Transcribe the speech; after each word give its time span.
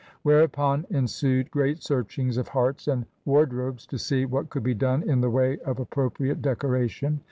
Whereupon 0.23 0.87
ensued 0.89 1.51
great 1.51 1.83
searchings 1.83 2.37
of 2.37 2.47
hearts 2.47 2.87
and 2.87 3.05
wardrobes, 3.23 3.85
to 3.85 3.99
see 3.99 4.25
what 4.25 4.49
could 4.49 4.63
be 4.63 4.73
done 4.73 5.07
in 5.07 5.21
the 5.21 5.29
way 5.29 5.59
of 5.59 5.77
appropriate 5.77 6.41
decoration. 6.41 7.19